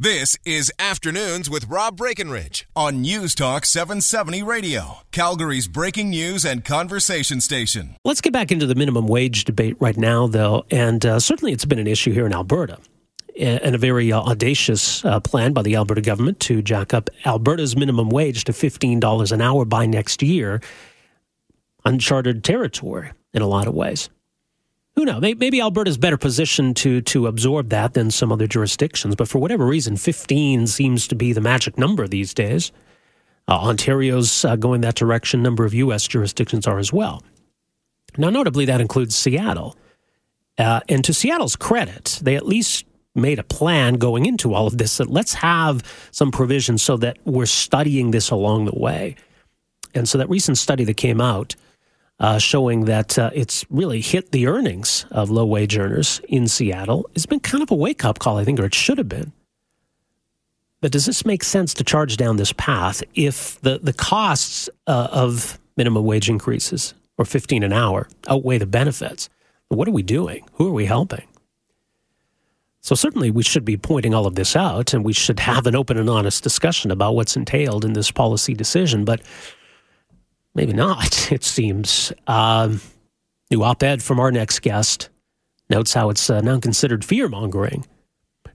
This 0.00 0.36
is 0.44 0.70
Afternoons 0.78 1.50
with 1.50 1.66
Rob 1.66 1.96
Breckenridge 1.96 2.68
on 2.76 3.00
News 3.00 3.34
Talk 3.34 3.64
770 3.64 4.44
Radio, 4.44 4.98
Calgary's 5.10 5.66
breaking 5.66 6.10
news 6.10 6.44
and 6.44 6.64
conversation 6.64 7.40
station. 7.40 7.96
Let's 8.04 8.20
get 8.20 8.32
back 8.32 8.52
into 8.52 8.64
the 8.64 8.76
minimum 8.76 9.08
wage 9.08 9.42
debate 9.42 9.76
right 9.80 9.96
now, 9.96 10.28
though, 10.28 10.64
and 10.70 11.04
uh, 11.04 11.18
certainly 11.18 11.50
it's 11.50 11.64
been 11.64 11.80
an 11.80 11.88
issue 11.88 12.12
here 12.12 12.26
in 12.26 12.32
Alberta. 12.32 12.78
And 13.36 13.74
a 13.74 13.78
very 13.78 14.12
uh, 14.12 14.20
audacious 14.20 15.04
uh, 15.04 15.18
plan 15.18 15.52
by 15.52 15.62
the 15.62 15.74
Alberta 15.74 16.00
government 16.00 16.38
to 16.42 16.62
jack 16.62 16.94
up 16.94 17.10
Alberta's 17.24 17.74
minimum 17.74 18.08
wage 18.08 18.44
to 18.44 18.52
$15 18.52 19.32
an 19.32 19.40
hour 19.40 19.64
by 19.64 19.84
next 19.84 20.22
year. 20.22 20.60
Uncharted 21.84 22.44
territory 22.44 23.10
in 23.34 23.42
a 23.42 23.48
lot 23.48 23.66
of 23.66 23.74
ways 23.74 24.10
who 24.98 25.04
knows? 25.04 25.20
Maybe 25.20 25.60
Alberta's 25.60 25.96
better 25.96 26.16
positioned 26.16 26.74
to 26.78 27.00
to 27.02 27.28
absorb 27.28 27.68
that 27.68 27.94
than 27.94 28.10
some 28.10 28.32
other 28.32 28.48
jurisdictions. 28.48 29.14
But 29.14 29.28
for 29.28 29.38
whatever 29.38 29.64
reason, 29.64 29.96
15 29.96 30.66
seems 30.66 31.06
to 31.06 31.14
be 31.14 31.32
the 31.32 31.40
magic 31.40 31.78
number 31.78 32.08
these 32.08 32.34
days. 32.34 32.72
Uh, 33.46 33.60
Ontario's 33.60 34.44
uh, 34.44 34.56
going 34.56 34.80
that 34.80 34.96
direction. 34.96 35.40
Number 35.40 35.64
of 35.64 35.72
U.S. 35.72 36.08
jurisdictions 36.08 36.66
are 36.66 36.80
as 36.80 36.92
well. 36.92 37.22
Now, 38.16 38.28
notably, 38.30 38.64
that 38.64 38.80
includes 38.80 39.14
Seattle. 39.14 39.76
Uh, 40.58 40.80
and 40.88 41.04
to 41.04 41.14
Seattle's 41.14 41.54
credit, 41.54 42.18
they 42.20 42.34
at 42.34 42.44
least 42.44 42.84
made 43.14 43.38
a 43.38 43.44
plan 43.44 43.94
going 43.94 44.26
into 44.26 44.52
all 44.52 44.66
of 44.66 44.78
this 44.78 44.96
that 44.96 45.08
let's 45.08 45.34
have 45.34 45.84
some 46.10 46.32
provision 46.32 46.76
so 46.76 46.96
that 46.96 47.18
we're 47.24 47.46
studying 47.46 48.10
this 48.10 48.30
along 48.30 48.64
the 48.64 48.76
way. 48.76 49.14
And 49.94 50.08
so 50.08 50.18
that 50.18 50.28
recent 50.28 50.58
study 50.58 50.82
that 50.82 50.96
came 50.96 51.20
out 51.20 51.54
uh, 52.20 52.38
showing 52.38 52.86
that 52.86 53.18
uh, 53.18 53.30
it's 53.32 53.64
really 53.70 54.00
hit 54.00 54.32
the 54.32 54.46
earnings 54.46 55.06
of 55.10 55.30
low 55.30 55.46
wage 55.46 55.76
earners 55.76 56.20
in 56.28 56.48
Seattle. 56.48 57.08
It's 57.14 57.26
been 57.26 57.40
kind 57.40 57.62
of 57.62 57.70
a 57.70 57.74
wake 57.74 58.04
up 58.04 58.18
call, 58.18 58.38
I 58.38 58.44
think, 58.44 58.58
or 58.58 58.64
it 58.64 58.74
should 58.74 58.98
have 58.98 59.08
been. 59.08 59.32
But 60.80 60.92
does 60.92 61.06
this 61.06 61.24
make 61.24 61.42
sense 61.42 61.74
to 61.74 61.84
charge 61.84 62.16
down 62.16 62.36
this 62.36 62.52
path 62.52 63.02
if 63.14 63.60
the, 63.62 63.78
the 63.78 63.92
costs 63.92 64.68
uh, 64.86 65.08
of 65.10 65.58
minimum 65.76 66.04
wage 66.04 66.28
increases 66.28 66.94
or 67.16 67.24
15 67.24 67.62
an 67.62 67.72
hour 67.72 68.08
outweigh 68.28 68.58
the 68.58 68.66
benefits? 68.66 69.28
What 69.68 69.88
are 69.88 69.92
we 69.92 70.02
doing? 70.02 70.44
Who 70.54 70.68
are 70.68 70.72
we 70.72 70.86
helping? 70.86 71.26
So, 72.80 72.94
certainly, 72.94 73.30
we 73.30 73.42
should 73.42 73.64
be 73.64 73.76
pointing 73.76 74.14
all 74.14 74.24
of 74.24 74.36
this 74.36 74.54
out 74.54 74.94
and 74.94 75.04
we 75.04 75.12
should 75.12 75.40
have 75.40 75.66
an 75.66 75.74
open 75.74 75.98
and 75.98 76.08
honest 76.08 76.42
discussion 76.42 76.90
about 76.90 77.16
what's 77.16 77.36
entailed 77.36 77.84
in 77.84 77.92
this 77.92 78.10
policy 78.10 78.54
decision. 78.54 79.04
But 79.04 79.20
Maybe 80.54 80.72
not, 80.72 81.32
it 81.32 81.44
seems. 81.44 82.12
Um, 82.26 82.80
new 83.50 83.62
op 83.62 83.82
ed 83.82 84.02
from 84.02 84.20
our 84.20 84.30
next 84.30 84.60
guest 84.60 85.08
notes 85.70 85.92
how 85.92 86.10
it's 86.10 86.30
uh, 86.30 86.40
now 86.40 86.58
considered 86.58 87.04
fear 87.04 87.28
mongering 87.28 87.86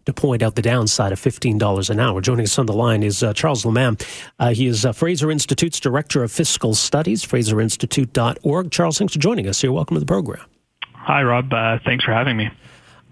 to 0.05 0.13
point 0.13 0.41
out 0.41 0.55
the 0.55 0.61
downside 0.61 1.11
of 1.11 1.19
$15 1.19 1.89
an 1.89 1.99
hour. 1.99 2.21
Joining 2.21 2.43
us 2.43 2.59
on 2.59 2.65
the 2.65 2.73
line 2.73 3.03
is 3.03 3.23
uh, 3.23 3.33
Charles 3.33 3.63
Lammam. 3.63 3.97
Uh, 4.39 4.53
he 4.53 4.67
is 4.67 4.85
uh, 4.85 4.91
Fraser 4.91 5.31
Institute's 5.31 5.79
Director 5.79 6.23
of 6.23 6.31
Fiscal 6.31 6.75
Studies, 6.75 7.25
fraserinstitute.org. 7.25 8.71
Charles, 8.71 8.97
thanks 8.97 9.13
for 9.13 9.19
joining 9.19 9.47
us 9.47 9.61
here. 9.61 9.71
Welcome 9.71 9.95
to 9.95 9.99
the 9.99 10.05
program. 10.05 10.45
Hi, 10.93 11.23
Rob. 11.23 11.53
Uh, 11.53 11.79
thanks 11.85 12.03
for 12.03 12.11
having 12.11 12.37
me. 12.37 12.49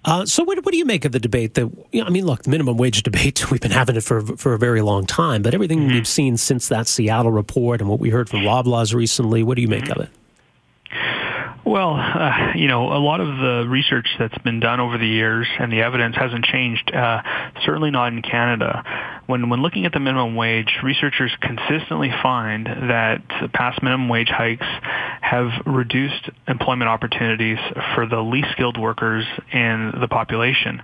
Uh, 0.04 0.26
so, 0.26 0.44
what, 0.44 0.64
what, 0.66 0.72
do 0.72 0.78
you 0.78 0.86
make 0.86 1.06
of 1.06 1.12
the 1.12 1.20
debate? 1.20 1.54
That 1.54 1.72
you 1.92 2.02
know, 2.02 2.08
I 2.08 2.10
mean, 2.10 2.26
look, 2.26 2.44
the 2.44 2.50
minimum 2.50 2.78
wage 2.78 3.04
debate. 3.04 3.52
We've 3.52 3.62
been 3.62 3.72
having 3.72 3.96
it 3.96 4.04
for 4.04 4.22
for 4.38 4.54
a 4.54 4.58
very 4.58 4.82
long 4.82 5.06
time, 5.06 5.42
but 5.42 5.54
everything 5.54 5.82
mm-hmm. 5.82 5.94
we've 5.94 6.08
seen 6.08 6.38
since 6.38 6.68
that 6.70 6.88
Seattle 6.88 7.32
report 7.32 7.82
and 7.82 7.90
what 7.90 8.00
we 8.00 8.10
heard 8.10 8.30
from 8.30 8.40
Loblaws 8.40 8.94
recently, 8.94 9.44
what 9.44 9.56
do 9.56 9.62
you 9.62 9.68
make 9.68 9.86
mm-hmm. 9.86 10.02
of 10.02 10.08
it? 10.08 10.10
Well, 11.64 11.94
uh, 11.94 12.54
you 12.56 12.68
know, 12.68 12.92
a 12.92 12.98
lot 12.98 13.22
of 13.22 13.28
the 13.28 13.66
research 13.70 14.08
that's 14.18 14.38
been 14.40 14.60
done 14.60 14.80
over 14.80 14.98
the 14.98 15.08
years 15.08 15.48
and 15.60 15.72
the 15.72 15.84
evidence 15.84 16.16
hasn't 16.16 16.44
changed. 16.44 16.92
Uh, 16.94 17.22
certainly 17.64 17.92
not 17.92 18.12
in 18.12 18.22
Canada 18.24 18.84
when, 19.32 19.50
when 19.50 19.62
looking 19.62 19.86
at 19.86 19.94
the 19.94 20.00
minimum 20.00 20.36
wage, 20.36 20.78
researchers 20.84 21.32
consistently 21.42 22.12
find 22.22 22.66
that 22.66 23.22
past 23.54 23.82
minimum 23.82 24.10
wage 24.10 24.28
hikes 24.28 24.66
have 25.22 25.50
reduced 25.66 26.30
employment 26.50 26.90
opportunities 26.90 27.58
for 27.96 28.06
the 28.06 28.20
least 28.20 28.50
skilled 28.52 28.78
workers 28.78 29.26
in 29.54 29.94
the 30.02 30.08
population. 30.10 30.82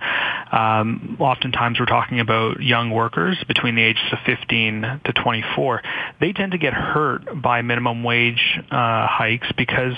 Um, 0.50 1.18
oftentimes 1.20 1.78
we're 1.78 1.86
talking 1.86 2.20
about 2.20 2.62
young 2.62 2.90
workers 2.90 3.36
between 3.46 3.74
the 3.74 3.82
ages 3.82 4.02
of 4.12 4.18
15 4.24 5.00
to 5.04 5.12
24. 5.12 5.82
They 6.20 6.32
tend 6.32 6.52
to 6.52 6.58
get 6.58 6.72
hurt 6.72 7.42
by 7.42 7.60
minimum 7.60 8.02
wage 8.02 8.58
uh, 8.70 9.06
hikes 9.06 9.48
because 9.58 9.92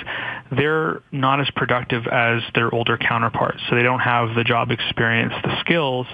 they're 0.50 1.02
not 1.12 1.40
as 1.40 1.48
productive 1.54 2.08
as 2.08 2.42
their 2.56 2.74
older 2.74 2.98
counterparts. 2.98 3.60
So 3.68 3.76
they 3.76 3.84
don't 3.84 4.00
have 4.00 4.34
the 4.34 4.42
job 4.42 4.72
experience, 4.72 5.34
the 5.44 5.60
skills 5.60 6.06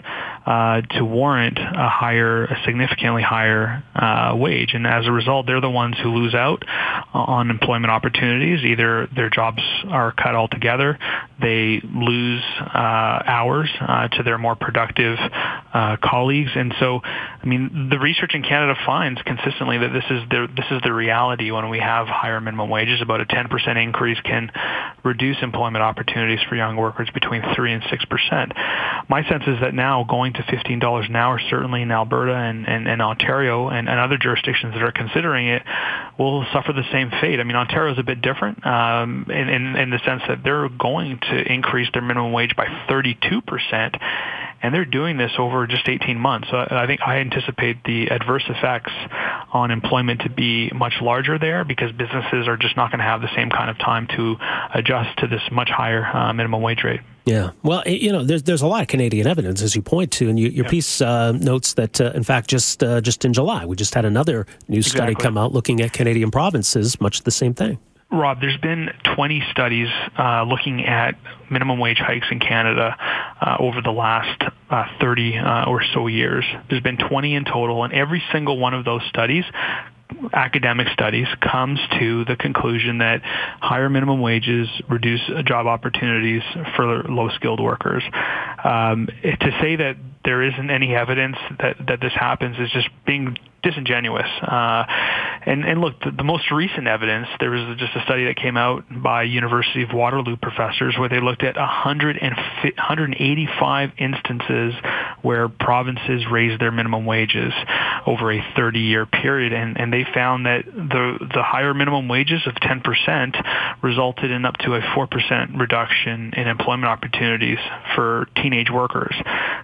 uh, 0.46 0.80
to 0.80 1.04
warrant 1.04 1.58
a 1.58 1.88
higher, 1.88 2.44
a 2.44 2.62
significantly 2.64 3.22
higher 3.22 3.82
uh, 3.96 4.36
wage, 4.36 4.74
and 4.74 4.86
as 4.86 5.04
a 5.06 5.10
result, 5.10 5.44
they're 5.46 5.60
the 5.60 5.68
ones 5.68 5.96
who 6.00 6.10
lose 6.10 6.34
out 6.34 6.62
on 7.12 7.50
employment 7.50 7.90
opportunities. 7.90 8.64
Either 8.64 9.08
their 9.14 9.28
jobs 9.28 9.60
are 9.88 10.12
cut 10.12 10.36
altogether, 10.36 10.98
they 11.40 11.80
lose 11.82 12.42
uh, 12.60 13.22
hours 13.26 13.68
uh, 13.80 14.06
to 14.08 14.22
their 14.22 14.38
more 14.38 14.54
productive 14.54 15.18
uh, 15.18 15.96
colleagues, 16.02 16.52
and 16.54 16.72
so, 16.78 17.00
I 17.02 17.44
mean, 17.44 17.88
the 17.90 17.98
research 17.98 18.30
in 18.34 18.42
Canada 18.42 18.78
finds 18.86 19.20
consistently 19.22 19.78
that 19.78 19.92
this 19.92 20.04
is 20.10 20.28
the 20.30 20.46
this 20.56 20.66
is 20.70 20.80
the 20.84 20.92
reality 20.92 21.50
when 21.50 21.68
we 21.70 21.80
have 21.80 22.06
higher 22.06 22.40
minimum 22.40 22.70
wages. 22.70 23.02
About 23.02 23.20
a 23.20 23.26
10% 23.26 23.82
increase 23.82 24.20
can 24.20 24.52
reduce 25.04 25.36
employment 25.42 25.82
opportunities 25.82 26.38
for 26.48 26.54
young 26.54 26.76
workers 26.76 27.10
between 27.12 27.42
three 27.56 27.72
and 27.72 27.82
six 27.90 28.04
percent. 28.04 28.52
My 29.08 29.28
sense 29.28 29.42
is 29.46 29.60
that 29.60 29.74
now 29.74 30.04
going 30.04 30.34
to 30.36 30.42
$15 30.42 31.08
an 31.08 31.16
hour, 31.16 31.40
certainly 31.50 31.82
in 31.82 31.90
Alberta 31.90 32.34
and, 32.34 32.66
and, 32.66 32.88
and 32.88 33.02
Ontario 33.02 33.68
and, 33.68 33.88
and 33.88 33.98
other 33.98 34.16
jurisdictions 34.16 34.74
that 34.74 34.82
are 34.82 34.92
considering 34.92 35.48
it, 35.48 35.62
will 36.18 36.44
suffer 36.52 36.72
the 36.72 36.84
same 36.92 37.10
fate. 37.20 37.40
I 37.40 37.44
mean, 37.44 37.56
Ontario 37.56 37.92
is 37.92 37.98
a 37.98 38.02
bit 38.02 38.22
different 38.22 38.64
um, 38.66 39.26
in, 39.28 39.48
in, 39.48 39.76
in 39.76 39.90
the 39.90 40.00
sense 40.04 40.22
that 40.28 40.42
they're 40.44 40.68
going 40.68 41.18
to 41.18 41.52
increase 41.52 41.88
their 41.92 42.02
minimum 42.02 42.32
wage 42.32 42.54
by 42.56 42.66
32% 42.88 44.00
and 44.66 44.74
they're 44.74 44.84
doing 44.84 45.16
this 45.16 45.30
over 45.38 45.64
just 45.68 45.88
18 45.88 46.18
months. 46.18 46.48
So 46.50 46.56
I 46.56 46.88
think 46.88 47.00
I 47.06 47.18
anticipate 47.18 47.84
the 47.84 48.08
adverse 48.08 48.42
effects 48.48 48.90
on 49.52 49.70
employment 49.70 50.22
to 50.22 50.28
be 50.28 50.70
much 50.74 50.94
larger 51.00 51.38
there 51.38 51.64
because 51.64 51.92
businesses 51.92 52.48
are 52.48 52.56
just 52.56 52.76
not 52.76 52.90
going 52.90 52.98
to 52.98 53.04
have 53.04 53.20
the 53.20 53.32
same 53.36 53.48
kind 53.48 53.70
of 53.70 53.78
time 53.78 54.08
to 54.16 54.34
adjust 54.74 55.20
to 55.20 55.28
this 55.28 55.42
much 55.52 55.70
higher 55.70 56.04
uh, 56.04 56.32
minimum 56.32 56.62
wage 56.62 56.82
rate. 56.82 57.00
Yeah, 57.26 57.50
well, 57.62 57.84
you 57.86 58.10
know, 58.10 58.24
there's 58.24 58.42
there's 58.42 58.62
a 58.62 58.66
lot 58.66 58.82
of 58.82 58.88
Canadian 58.88 59.28
evidence 59.28 59.62
as 59.62 59.74
you 59.74 59.82
point 59.82 60.10
to, 60.12 60.28
and 60.28 60.38
you, 60.38 60.48
your 60.48 60.64
piece 60.64 61.00
uh, 61.00 61.32
notes 61.32 61.74
that, 61.74 62.00
uh, 62.00 62.12
in 62.14 62.22
fact, 62.22 62.48
just 62.48 62.82
uh, 62.82 63.00
just 63.00 63.24
in 63.24 63.32
July, 63.32 63.66
we 63.66 63.74
just 63.74 63.94
had 63.94 64.04
another 64.04 64.46
new 64.68 64.82
study 64.82 65.14
come 65.14 65.38
out 65.38 65.52
looking 65.52 65.80
at 65.80 65.92
Canadian 65.92 66.30
provinces, 66.30 67.00
much 67.00 67.22
the 67.22 67.32
same 67.32 67.54
thing. 67.54 67.78
Rob, 68.10 68.40
there's 68.40 68.56
been 68.58 68.90
20 69.16 69.42
studies 69.50 69.88
uh, 70.16 70.44
looking 70.44 70.84
at 70.84 71.18
minimum 71.50 71.78
wage 71.80 71.98
hikes 71.98 72.26
in 72.30 72.38
Canada 72.38 72.96
uh, 73.40 73.56
over 73.58 73.82
the 73.82 73.90
last 73.90 74.42
uh, 74.70 74.84
30 75.00 75.38
uh, 75.38 75.64
or 75.64 75.82
so 75.92 76.06
years. 76.06 76.44
There's 76.70 76.82
been 76.82 76.98
20 76.98 77.34
in 77.34 77.44
total, 77.44 77.82
and 77.82 77.92
every 77.92 78.22
single 78.32 78.58
one 78.58 78.74
of 78.74 78.84
those 78.84 79.02
studies 79.08 79.44
academic 80.32 80.88
studies 80.92 81.26
comes 81.40 81.78
to 81.98 82.24
the 82.24 82.36
conclusion 82.36 82.98
that 82.98 83.20
higher 83.60 83.90
minimum 83.90 84.20
wages 84.20 84.68
reduce 84.88 85.20
job 85.44 85.66
opportunities 85.66 86.42
for 86.74 87.02
low 87.04 87.28
skilled 87.30 87.60
workers. 87.60 88.02
Um, 88.64 89.08
to 89.22 89.58
say 89.60 89.76
that 89.76 89.96
there 90.26 90.42
isn't 90.42 90.70
any 90.70 90.94
evidence 90.94 91.36
that, 91.60 91.76
that 91.86 92.00
this 92.00 92.12
happens 92.12 92.56
is 92.58 92.70
just 92.72 92.88
being 93.06 93.38
disingenuous. 93.62 94.28
Uh, 94.42 94.84
and, 95.46 95.64
and 95.64 95.80
look, 95.80 95.98
the, 96.00 96.10
the, 96.10 96.24
most 96.24 96.50
recent 96.50 96.86
evidence, 96.86 97.28
there 97.40 97.50
was 97.50 97.78
just 97.78 97.94
a 97.96 98.02
study 98.02 98.24
that 98.26 98.36
came 98.36 98.56
out 98.56 98.84
by 98.90 99.22
University 99.22 99.82
of 99.82 99.90
Waterloo 99.92 100.36
professors 100.36 100.96
where 100.98 101.08
they 101.08 101.20
looked 101.20 101.42
at 101.42 101.56
100 101.56 102.18
and 102.20 102.34
185 102.34 103.90
instances 103.98 104.74
where 105.22 105.48
provinces 105.48 106.24
raised 106.30 106.60
their 106.60 106.70
minimum 106.70 107.06
wages 107.06 107.52
over 108.06 108.32
a 108.32 108.40
30-year 108.56 109.06
period, 109.06 109.52
and, 109.52 109.78
and 109.78 109.92
they 109.92 110.04
found 110.14 110.46
that 110.46 110.64
the 110.64 111.18
the 111.34 111.42
higher 111.42 111.74
minimum 111.74 112.08
wages 112.08 112.40
of 112.46 112.54
10% 112.54 113.82
resulted 113.82 114.30
in 114.30 114.44
up 114.44 114.56
to 114.58 114.74
a 114.74 114.80
4% 114.80 115.58
reduction 115.58 116.32
in 116.36 116.46
employment 116.46 116.86
opportunities 116.86 117.58
for 117.94 118.28
teenage 118.36 118.70
workers. 118.70 119.14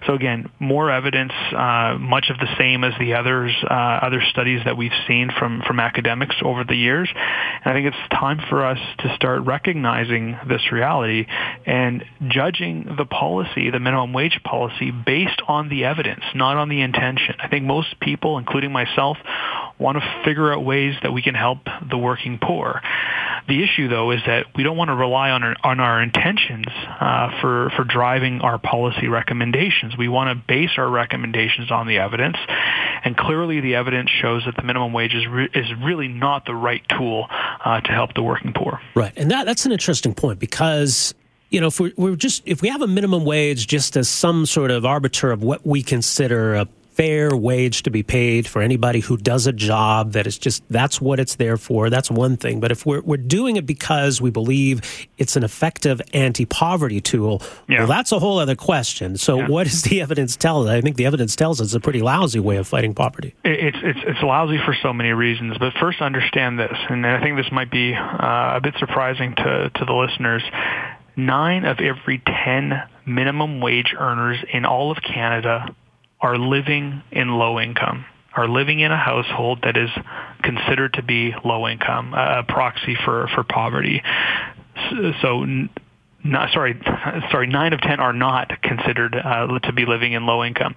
So 0.05 0.13
again, 0.13 0.49
more 0.59 0.89
evidence, 0.91 1.33
uh, 1.51 1.97
much 1.99 2.29
of 2.29 2.37
the 2.37 2.47
same 2.57 2.83
as 2.83 2.93
the 2.99 3.15
others, 3.15 3.51
uh, 3.63 3.73
other 3.73 4.21
studies 4.29 4.61
that 4.65 4.77
we've 4.77 4.93
seen 5.07 5.29
from 5.37 5.61
from 5.65 5.79
academics 5.79 6.35
over 6.43 6.63
the 6.63 6.75
years. 6.75 7.09
And 7.13 7.71
I 7.71 7.73
think 7.73 7.87
it's 7.87 8.09
time 8.19 8.39
for 8.49 8.65
us 8.65 8.79
to 8.99 9.15
start 9.15 9.41
recognizing 9.43 10.37
this 10.47 10.71
reality 10.71 11.25
and 11.65 12.03
judging 12.27 12.95
the 12.97 13.05
policy, 13.05 13.69
the 13.71 13.79
minimum 13.79 14.13
wage 14.13 14.39
policy, 14.43 14.91
based 14.91 15.41
on 15.47 15.69
the 15.69 15.85
evidence, 15.85 16.23
not 16.33 16.57
on 16.57 16.69
the 16.69 16.81
intention. 16.81 17.35
I 17.39 17.47
think 17.47 17.65
most 17.65 17.99
people, 17.99 18.37
including 18.37 18.71
myself, 18.71 19.17
want 19.79 19.97
to 19.97 20.21
figure 20.23 20.53
out 20.53 20.63
ways 20.63 20.95
that 21.03 21.11
we 21.11 21.21
can 21.21 21.35
help 21.35 21.59
the 21.89 21.97
working 21.97 22.39
poor. 22.41 22.81
The 23.47 23.61
issue, 23.61 23.89
though, 23.89 24.11
is 24.11 24.21
that 24.25 24.45
we 24.55 24.63
don't 24.63 24.77
want 24.77 24.89
to 24.89 24.95
rely 24.95 25.31
on 25.31 25.43
our, 25.43 25.55
on 25.63 25.79
our 25.81 26.01
intentions 26.01 26.67
uh, 26.67 27.41
for, 27.41 27.71
for 27.75 27.83
driving 27.83 28.39
our 28.39 28.57
policy 28.57 29.07
recommendations. 29.09 29.97
We 29.97 30.07
want 30.07 30.29
to 30.29 30.43
base 30.47 30.71
our 30.77 30.89
recommendations 30.89 31.69
on 31.69 31.87
the 31.87 31.97
evidence, 31.97 32.37
and 33.03 33.17
clearly 33.17 33.59
the 33.59 33.75
evidence 33.75 34.09
shows 34.09 34.43
that 34.45 34.55
the 34.55 34.63
minimum 34.63 34.93
wage 34.93 35.13
is, 35.13 35.27
re- 35.27 35.49
is 35.53 35.67
really 35.83 36.07
not 36.07 36.45
the 36.45 36.55
right 36.55 36.81
tool 36.97 37.27
uh, 37.29 37.81
to 37.81 37.91
help 37.91 38.13
the 38.13 38.23
working 38.23 38.53
poor. 38.53 38.79
Right, 38.95 39.13
and 39.17 39.29
that, 39.31 39.45
that's 39.45 39.65
an 39.65 39.73
interesting 39.73 40.13
point 40.13 40.39
because 40.39 41.13
you 41.49 41.61
know, 41.61 41.67
if 41.67 41.79
we're, 41.79 41.91
we're, 41.97 42.15
just 42.15 42.41
if 42.47 42.63
we 42.63 42.69
have 42.69 42.81
a 42.81 42.87
minimum 42.87 43.25
wage 43.25 43.67
just 43.67 43.95
as 43.95 44.09
some 44.09 44.47
sort 44.47 44.71
of 44.71 44.85
arbiter 44.85 45.31
of 45.31 45.43
what 45.43 45.65
we 45.65 45.83
consider 45.83 46.55
a 46.55 46.67
fair 46.95 47.35
wage 47.35 47.83
to 47.83 47.91
be 47.91 48.03
paid 48.03 48.47
for 48.47 48.61
anybody 48.61 48.99
who 48.99 49.17
does 49.17 49.47
a 49.47 49.53
job 49.53 50.13
that 50.13 50.27
is 50.27 50.37
just 50.37 50.63
that's 50.69 51.01
what 51.01 51.19
it's 51.19 51.35
there 51.35 51.57
for. 51.57 51.89
That's 51.89 52.11
one 52.11 52.37
thing. 52.37 52.59
But 52.59 52.71
if 52.71 52.85
we're, 52.85 53.01
we're 53.01 53.17
doing 53.17 53.55
it 53.55 53.65
because 53.65 54.21
we 54.21 54.29
believe 54.29 55.07
it's 55.17 55.35
an 55.35 55.43
effective 55.43 56.01
anti-poverty 56.13 57.01
tool 57.01 57.41
yeah. 57.67 57.79
well 57.79 57.87
that's 57.87 58.11
a 58.11 58.19
whole 58.19 58.39
other 58.39 58.55
question. 58.55 59.17
So 59.17 59.37
yeah. 59.37 59.47
what 59.47 59.65
does 59.65 59.81
the 59.83 60.01
evidence 60.01 60.35
tell 60.35 60.63
us? 60.63 60.69
I 60.69 60.81
think 60.81 60.95
the 60.95 61.05
evidence 61.05 61.35
tells 61.35 61.59
us 61.59 61.67
it's 61.67 61.75
a 61.75 61.79
pretty 61.79 62.01
lousy 62.01 62.39
way 62.39 62.57
of 62.57 62.67
fighting 62.67 62.93
poverty. 62.93 63.33
It's, 63.43 63.77
it's, 63.81 63.99
it's 64.03 64.21
lousy 64.21 64.59
for 64.63 64.75
so 64.81 64.93
many 64.93 65.11
reasons 65.11 65.57
but 65.57 65.73
first 65.79 66.01
understand 66.01 66.59
this 66.59 66.77
and 66.89 67.05
i 67.05 67.21
think 67.21 67.37
this 67.37 67.51
might 67.51 67.71
be 67.71 67.93
uh, 67.93 68.57
a 68.57 68.59
bit 68.61 68.75
surprising 68.79 69.35
to, 69.35 69.71
to 69.73 69.85
the 69.85 69.93
listeners. 69.93 70.43
Nine 71.15 71.65
of 71.65 71.79
every 71.79 72.21
ten 72.25 72.81
minimum 73.05 73.61
wage 73.61 73.93
earners 73.97 74.43
in 74.51 74.65
all 74.65 74.91
of 74.91 74.97
canada 75.03 75.75
are 76.23 76.37
living 76.37 77.03
in 77.11 77.27
low 77.27 77.59
income, 77.59 78.05
are 78.35 78.47
living 78.47 78.79
in 78.79 78.91
a 78.91 78.97
household 78.97 79.59
that 79.63 79.77
is 79.77 79.89
considered 80.41 80.93
to 80.93 81.03
be 81.03 81.35
low 81.43 81.67
income, 81.67 82.13
a 82.13 82.43
proxy 82.47 82.95
for, 83.05 83.27
for 83.35 83.43
poverty. 83.43 84.01
So, 85.21 85.45
not, 86.23 86.53
sorry, 86.53 86.79
sorry, 87.31 87.47
nine 87.47 87.73
of 87.73 87.81
ten 87.81 87.99
are 87.99 88.13
not 88.13 88.49
considered 88.61 89.13
uh, 89.13 89.59
to 89.59 89.73
be 89.73 89.85
living 89.85 90.13
in 90.13 90.25
low 90.25 90.43
income. 90.43 90.75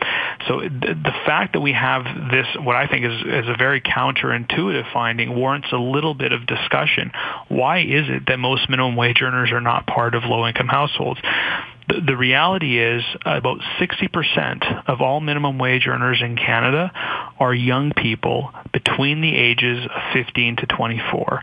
So 0.49 0.61
the, 0.61 0.95
the 0.95 1.15
fact 1.25 1.53
that 1.53 1.61
we 1.61 1.73
have 1.73 2.05
this, 2.31 2.47
what 2.59 2.75
I 2.75 2.89
think 2.89 3.05
is, 3.05 3.21
is 3.21 3.49
a 3.49 3.57
very 3.57 3.81
counterintuitive 3.81 4.93
finding, 4.93 5.37
warrants 5.37 5.69
a 5.73 5.77
little 5.77 6.15
bit 6.15 6.33
of 6.33 6.47
discussion. 6.47 7.13
Why 7.49 7.81
is 7.81 8.07
it 8.09 8.25
that 8.27 8.39
most 8.39 8.69
minimum 8.69 8.97
wage 8.97 9.23
earners 9.23 9.53
are 9.53 9.61
not 9.61 9.87
part 9.87 10.17
of 10.17 10.25
low 10.25 10.47
income 10.47 10.69
households? 10.69 11.21
The, 11.89 12.17
reality 12.17 12.81
is 12.81 13.03
about 13.25 13.59
60% 13.81 14.89
of 14.89 15.01
all 15.01 15.21
minimum 15.21 15.59
wage 15.59 15.87
earners 15.87 16.21
in 16.21 16.37
Canada 16.37 16.91
are 17.39 17.55
young 17.55 17.93
people 17.93 18.51
between 18.73 19.21
the 19.21 19.35
ages 19.35 19.85
of 19.85 20.13
15 20.13 20.57
to 20.57 20.67
24. 20.67 21.43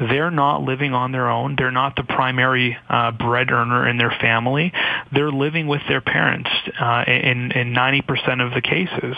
They're 0.00 0.30
not 0.30 0.62
living 0.62 0.92
on 0.92 1.12
their 1.12 1.28
own. 1.30 1.54
They're 1.56 1.70
not 1.70 1.94
the 1.94 2.02
primary 2.02 2.76
uh, 2.88 3.12
bread 3.12 3.50
earner 3.50 3.88
in 3.88 3.96
their 3.96 4.14
family. 4.20 4.72
They're 5.12 5.30
living 5.30 5.68
with 5.68 5.82
their 5.88 6.00
parents 6.00 6.50
uh, 6.80 7.04
in, 7.06 7.52
in 7.52 7.72
90% 7.72 8.44
of 8.44 8.54
the 8.54 8.62
cases 8.62 9.16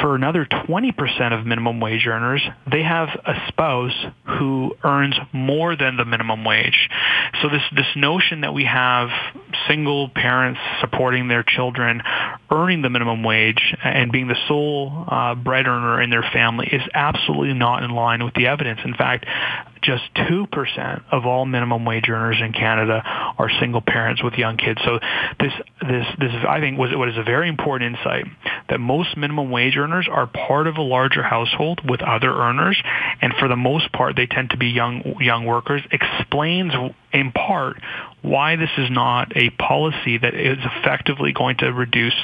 for 0.00 0.14
another 0.14 0.44
20% 0.44 1.38
of 1.38 1.46
minimum 1.46 1.80
wage 1.80 2.06
earners, 2.06 2.42
they 2.70 2.82
have 2.82 3.08
a 3.08 3.34
spouse 3.48 4.06
who 4.24 4.74
earns 4.84 5.16
more 5.32 5.76
than 5.76 5.96
the 5.96 6.04
minimum 6.04 6.44
wage. 6.44 6.88
So 7.42 7.48
this, 7.48 7.62
this 7.74 7.86
notion 7.96 8.42
that 8.42 8.54
we 8.54 8.64
have 8.64 9.08
single 9.68 10.08
parents 10.08 10.60
supporting 10.80 11.28
their 11.28 11.42
children, 11.42 12.02
earning 12.50 12.82
the 12.82 12.90
minimum 12.90 13.22
wage, 13.22 13.74
and 13.82 14.12
being 14.12 14.28
the 14.28 14.36
sole 14.48 15.04
uh, 15.08 15.34
bread 15.34 15.66
earner 15.66 16.00
in 16.02 16.10
their 16.10 16.24
family 16.32 16.68
is 16.70 16.82
absolutely 16.94 17.54
not 17.54 17.82
in 17.82 17.90
line 17.90 18.24
with 18.24 18.34
the 18.34 18.46
evidence. 18.46 18.80
In 18.84 18.94
fact, 18.94 19.26
just 19.82 20.02
2% 20.14 21.02
of 21.10 21.26
all 21.26 21.46
minimum 21.46 21.84
wage 21.84 22.08
earners 22.08 22.36
in 22.40 22.52
Canada 22.52 23.02
are 23.04 23.50
single 23.60 23.80
parents 23.80 24.22
with 24.22 24.34
young 24.34 24.56
kids. 24.56 24.80
So 24.84 24.98
this, 25.38 25.52
this, 25.80 26.06
this 26.18 26.32
I 26.46 26.60
think 26.60 26.78
was 26.78 26.90
what 26.94 27.08
is 27.08 27.16
a 27.16 27.22
very 27.22 27.48
important 27.48 27.96
insight 27.96 28.26
that 28.68 28.78
most 28.78 29.16
minimum 29.16 29.50
wage 29.50 29.76
earners 29.76 30.06
are 30.10 30.26
part 30.26 30.66
of 30.66 30.76
a 30.76 30.82
larger 30.82 31.22
household 31.22 31.80
with 31.88 32.02
other 32.02 32.30
earners, 32.30 32.80
and 33.20 33.32
for 33.38 33.48
the 33.48 33.56
most 33.56 33.90
part, 33.92 34.16
they 34.16 34.26
tend 34.26 34.50
to 34.50 34.56
be 34.56 34.68
young, 34.68 35.16
young 35.20 35.44
workers, 35.44 35.82
explains 35.90 36.72
in 37.12 37.32
part 37.32 37.76
why 38.22 38.56
this 38.56 38.70
is 38.78 38.90
not 38.90 39.36
a 39.36 39.50
policy 39.50 40.18
that 40.18 40.34
is 40.34 40.58
effectively 40.62 41.32
going 41.32 41.56
to 41.58 41.72
reduce 41.72 42.14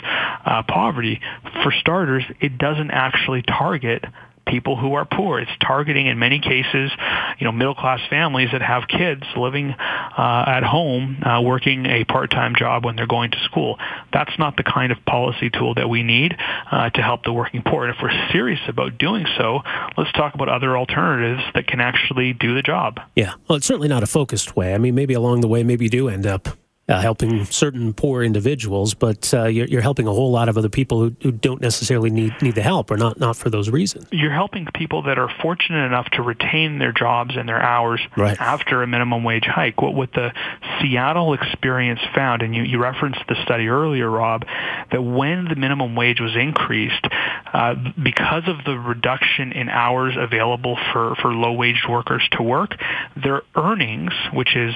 uh, 0.44 0.62
poverty. 0.62 1.20
For 1.62 1.72
starters, 1.72 2.24
it 2.40 2.58
doesn't 2.58 2.90
actually 2.90 3.42
target 3.42 4.04
people 4.46 4.76
who 4.76 4.94
are 4.94 5.04
poor. 5.04 5.40
It's 5.40 5.50
targeting, 5.60 6.06
in 6.06 6.18
many 6.18 6.40
cases, 6.40 6.90
you 7.38 7.44
know, 7.44 7.52
middle 7.52 7.74
class 7.74 8.00
families 8.08 8.50
that 8.52 8.62
have 8.62 8.88
kids 8.88 9.22
living 9.36 9.70
uh, 9.70 10.44
at 10.46 10.62
home, 10.62 11.22
uh, 11.22 11.42
working 11.42 11.86
a 11.86 12.04
part 12.04 12.30
time 12.30 12.54
job 12.56 12.84
when 12.84 12.96
they're 12.96 13.06
going 13.06 13.30
to 13.32 13.38
school. 13.44 13.78
That's 14.12 14.38
not 14.38 14.56
the 14.56 14.62
kind 14.62 14.92
of 14.92 14.98
policy 15.04 15.50
tool 15.50 15.74
that 15.74 15.88
we 15.88 16.02
need 16.02 16.36
uh, 16.70 16.90
to 16.90 17.02
help 17.02 17.24
the 17.24 17.32
working 17.32 17.62
poor. 17.62 17.86
And 17.86 17.94
if 17.94 18.02
we're 18.02 18.32
serious 18.32 18.60
about 18.68 18.98
doing 18.98 19.26
so, 19.36 19.60
let's 19.96 20.12
talk 20.12 20.34
about 20.34 20.48
other 20.48 20.76
alternatives 20.76 21.42
that 21.54 21.66
can 21.66 21.80
actually 21.80 22.32
do 22.32 22.54
the 22.54 22.62
job. 22.62 23.00
Yeah, 23.14 23.34
well, 23.48 23.56
it's 23.56 23.66
certainly 23.66 23.88
not 23.88 24.02
a 24.02 24.06
focused 24.06 24.56
way. 24.56 24.74
I 24.74 24.78
mean, 24.78 24.94
maybe 24.94 25.14
along 25.14 25.40
the 25.40 25.48
way, 25.48 25.62
maybe 25.62 25.84
you 25.84 25.90
do 25.90 26.08
end 26.08 26.26
up 26.26 26.48
uh, 26.88 27.00
helping 27.00 27.44
certain 27.46 27.92
poor 27.92 28.22
individuals, 28.22 28.94
but 28.94 29.34
uh, 29.34 29.44
you're, 29.46 29.66
you're, 29.66 29.80
helping 29.80 30.06
a 30.06 30.12
whole 30.12 30.30
lot 30.30 30.48
of 30.48 30.56
other 30.56 30.68
people 30.68 31.00
who, 31.00 31.16
who, 31.20 31.32
don't 31.32 31.60
necessarily 31.60 32.10
need, 32.10 32.32
need 32.40 32.54
the 32.54 32.62
help 32.62 32.92
or 32.92 32.96
not, 32.96 33.18
not 33.18 33.36
for 33.36 33.50
those 33.50 33.68
reasons. 33.70 34.06
You're 34.12 34.32
helping 34.32 34.66
people 34.72 35.02
that 35.02 35.18
are 35.18 35.28
fortunate 35.42 35.84
enough 35.84 36.08
to 36.10 36.22
retain 36.22 36.78
their 36.78 36.92
jobs 36.92 37.36
and 37.36 37.48
their 37.48 37.60
hours 37.60 38.00
right. 38.16 38.40
after 38.40 38.84
a 38.84 38.86
minimum 38.86 39.24
wage 39.24 39.46
hike. 39.46 39.82
What, 39.82 39.94
what 39.94 40.12
the 40.12 40.32
Seattle 40.80 41.34
experience 41.34 42.00
found, 42.14 42.42
and 42.42 42.54
you, 42.54 42.62
you 42.62 42.78
referenced 42.78 43.22
the 43.28 43.36
study 43.42 43.66
earlier, 43.66 44.08
Rob, 44.08 44.44
that 44.92 45.02
when 45.02 45.46
the 45.46 45.56
minimum 45.56 45.96
wage 45.96 46.20
was 46.20 46.36
increased, 46.36 47.04
uh, 47.52 47.74
because 48.00 48.44
of 48.46 48.64
the 48.64 48.78
reduction 48.78 49.50
in 49.52 49.68
hours 49.68 50.14
available 50.16 50.78
for, 50.92 51.16
for 51.16 51.32
low-wage 51.32 51.82
workers 51.88 52.26
to 52.32 52.42
work, 52.44 52.76
their 53.16 53.42
earnings, 53.56 54.12
which 54.32 54.54
is 54.54 54.74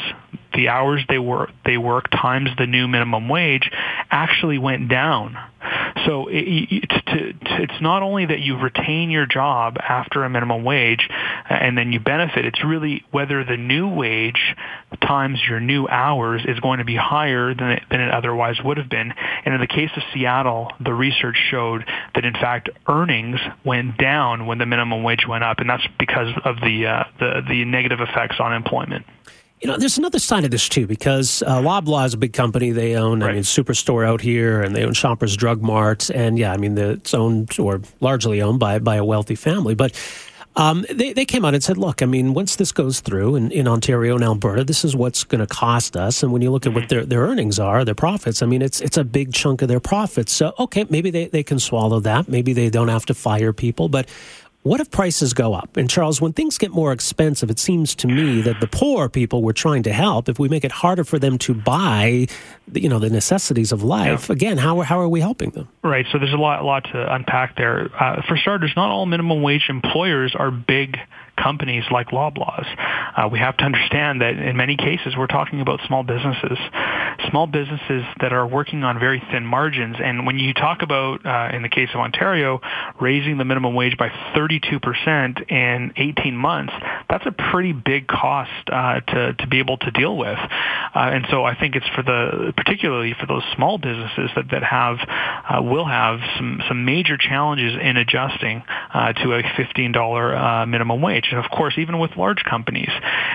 the 0.54 0.68
hours 0.68 1.02
they 1.08 1.18
work 1.18 1.50
they 1.64 1.76
work 1.76 2.10
times 2.10 2.50
the 2.58 2.66
new 2.66 2.88
minimum 2.88 3.28
wage 3.28 3.70
actually 4.10 4.58
went 4.58 4.88
down. 4.88 5.36
So 6.06 6.28
it, 6.28 6.68
it's, 6.70 7.04
to, 7.06 7.34
it's 7.62 7.80
not 7.82 8.02
only 8.02 8.26
that 8.26 8.40
you 8.40 8.56
retain 8.56 9.10
your 9.10 9.26
job 9.26 9.76
after 9.76 10.24
a 10.24 10.30
minimum 10.30 10.64
wage 10.64 11.06
and 11.48 11.76
then 11.76 11.92
you 11.92 12.00
benefit. 12.00 12.46
It's 12.46 12.64
really 12.64 13.04
whether 13.10 13.44
the 13.44 13.56
new 13.56 13.88
wage 13.88 14.56
times 15.02 15.38
your 15.48 15.60
new 15.60 15.86
hours 15.86 16.42
is 16.46 16.58
going 16.60 16.78
to 16.78 16.84
be 16.84 16.96
higher 16.96 17.54
than 17.54 17.72
it, 17.72 17.82
than 17.90 18.00
it 18.00 18.10
otherwise 18.10 18.56
would 18.64 18.78
have 18.78 18.88
been. 18.88 19.12
And 19.44 19.54
in 19.54 19.60
the 19.60 19.66
case 19.66 19.90
of 19.96 20.02
Seattle, 20.14 20.72
the 20.80 20.94
research 20.94 21.36
showed 21.50 21.84
that 22.14 22.24
in 22.24 22.34
fact 22.34 22.70
earnings 22.88 23.38
went 23.64 23.98
down 23.98 24.46
when 24.46 24.58
the 24.58 24.66
minimum 24.66 25.02
wage 25.02 25.26
went 25.28 25.44
up, 25.44 25.58
and 25.58 25.68
that's 25.68 25.86
because 25.98 26.32
of 26.44 26.56
the 26.56 26.86
uh, 26.86 27.04
the, 27.18 27.42
the 27.48 27.64
negative 27.64 28.00
effects 28.00 28.36
on 28.40 28.52
employment. 28.52 29.04
You 29.60 29.68
know, 29.68 29.76
there's 29.76 29.98
another 29.98 30.18
side 30.18 30.44
of 30.44 30.50
this 30.50 30.68
too, 30.68 30.86
because 30.86 31.42
uh, 31.42 31.60
Loblaw 31.60 32.06
is 32.06 32.14
a 32.14 32.16
big 32.16 32.32
company. 32.32 32.70
They 32.70 32.96
own, 32.96 33.20
right. 33.20 33.30
I 33.30 33.34
mean, 33.34 33.42
Superstore 33.42 34.06
out 34.06 34.20
here, 34.20 34.62
and 34.62 34.74
they 34.74 34.84
own 34.84 34.94
Shoppers 34.94 35.36
Drug 35.36 35.60
Mart, 35.60 36.10
and 36.10 36.38
yeah, 36.38 36.52
I 36.52 36.56
mean, 36.56 36.78
it's 36.78 37.12
owned 37.12 37.58
or 37.58 37.80
largely 38.00 38.40
owned 38.40 38.58
by 38.58 38.78
by 38.78 38.96
a 38.96 39.04
wealthy 39.04 39.36
family. 39.36 39.74
But 39.74 39.94
Um, 40.56 40.84
they, 40.90 41.12
they 41.12 41.24
came 41.24 41.44
out 41.44 41.54
and 41.54 41.62
said, 41.62 41.78
look, 41.78 42.02
I 42.02 42.06
mean, 42.06 42.34
once 42.34 42.56
this 42.56 42.72
goes 42.72 42.98
through 43.00 43.36
in, 43.36 43.52
in 43.52 43.68
Ontario 43.68 44.16
and 44.16 44.24
Alberta, 44.24 44.64
this 44.64 44.84
is 44.84 44.96
what's 44.96 45.22
going 45.22 45.38
to 45.38 45.46
cost 45.46 45.96
us. 45.96 46.24
And 46.24 46.32
when 46.32 46.42
you 46.42 46.50
look 46.50 46.66
at 46.66 46.74
what 46.74 46.88
their, 46.88 47.06
their 47.06 47.20
earnings 47.20 47.60
are, 47.60 47.84
their 47.84 47.94
profits, 47.94 48.42
I 48.42 48.46
mean, 48.46 48.60
it's 48.60 48.80
it's 48.80 48.96
a 48.96 49.04
big 49.04 49.32
chunk 49.32 49.62
of 49.62 49.68
their 49.68 49.80
profits. 49.80 50.32
So, 50.32 50.52
okay, 50.58 50.86
maybe 50.90 51.10
they, 51.12 51.28
they 51.28 51.44
can 51.44 51.60
swallow 51.60 52.00
that. 52.00 52.26
Maybe 52.26 52.52
they 52.52 52.68
don't 52.68 52.88
have 52.88 53.06
to 53.06 53.14
fire 53.14 53.52
people. 53.52 53.88
But 53.88 54.08
what 54.62 54.78
if 54.80 54.90
prices 54.90 55.32
go 55.32 55.54
up? 55.54 55.76
And 55.78 55.88
Charles, 55.88 56.20
when 56.20 56.34
things 56.34 56.58
get 56.58 56.70
more 56.70 56.92
expensive, 56.92 57.50
it 57.50 57.58
seems 57.58 57.94
to 57.96 58.06
me 58.06 58.42
that 58.42 58.60
the 58.60 58.66
poor 58.66 59.08
people 59.08 59.42
we're 59.42 59.52
trying 59.52 59.82
to 59.84 59.92
help, 59.92 60.28
if 60.28 60.38
we 60.38 60.50
make 60.50 60.64
it 60.64 60.72
harder 60.72 61.02
for 61.02 61.18
them 61.18 61.38
to 61.38 61.54
buy, 61.54 62.26
you 62.72 62.88
know, 62.88 62.98
the 62.98 63.08
necessities 63.08 63.72
of 63.72 63.82
life, 63.82 64.28
yeah. 64.28 64.34
again, 64.34 64.58
how, 64.58 64.80
how 64.80 65.00
are 65.00 65.08
we 65.08 65.20
helping 65.20 65.50
them? 65.50 65.66
Right. 65.82 66.04
So 66.12 66.18
there's 66.18 66.34
a 66.34 66.36
lot, 66.36 66.60
a 66.60 66.64
lot 66.64 66.84
to 66.92 67.14
unpack 67.14 67.56
there. 67.56 67.88
Uh, 67.98 68.20
for 68.28 68.36
starters, 68.36 68.72
not 68.76 68.90
all 68.90 69.06
minimum 69.06 69.40
wage 69.40 69.66
employers 69.70 70.34
are 70.34 70.50
big 70.50 70.98
companies 71.42 71.84
like 71.90 72.08
Loblaws. 72.08 72.66
Uh, 73.16 73.28
we 73.28 73.38
have 73.38 73.56
to 73.56 73.64
understand 73.64 74.20
that 74.20 74.36
in 74.36 74.56
many 74.56 74.76
cases 74.76 75.16
we're 75.16 75.26
talking 75.26 75.62
about 75.62 75.80
small 75.86 76.02
businesses, 76.02 76.58
small 77.30 77.46
businesses 77.46 78.04
that 78.20 78.32
are 78.32 78.46
working 78.46 78.84
on 78.84 78.98
very 78.98 79.22
thin 79.30 79.46
margins. 79.46 79.96
And 80.02 80.26
when 80.26 80.38
you 80.38 80.52
talk 80.52 80.82
about, 80.82 81.24
uh, 81.24 81.54
in 81.54 81.62
the 81.62 81.68
case 81.68 81.88
of 81.94 82.00
Ontario, 82.00 82.60
raising 83.00 83.38
the 83.38 83.44
minimum 83.44 83.74
wage 83.74 83.96
by 83.96 84.08
32% 84.34 85.50
in 85.50 85.92
18 85.96 86.36
months, 86.36 86.72
that's 87.08 87.24
a 87.26 87.32
pretty 87.32 87.72
big 87.72 88.06
cost 88.06 88.50
uh, 88.70 89.00
to 89.00 89.34
to 89.34 89.46
be 89.46 89.58
able 89.58 89.76
to 89.78 89.90
deal 89.90 90.16
with. 90.16 90.38
Uh, 90.38 91.10
and 91.12 91.26
so 91.30 91.44
I 91.44 91.54
think 91.54 91.76
it's 91.76 91.88
for 91.94 92.02
the 92.02 92.52
particularly 92.56 93.14
for 93.18 93.26
those 93.26 93.42
small 93.54 93.78
businesses 93.78 94.30
that 94.36 94.50
that 94.50 94.62
have 94.62 94.98
uh, 95.08 95.62
will 95.62 95.86
have 95.86 96.20
some 96.36 96.60
some 96.68 96.84
major 96.84 97.16
challenges 97.16 97.74
in 97.80 97.96
adjusting 97.96 98.62
uh, 98.92 99.12
to 99.12 99.32
a 99.34 99.42
$15 99.42 100.68
minimum 100.68 101.00
wage. 101.00 101.28
And 101.30 101.44
of 101.44 101.50
course, 101.50 101.74
even 101.78 101.98
with 101.98 102.16
large 102.16 102.42
companies, 102.44 102.90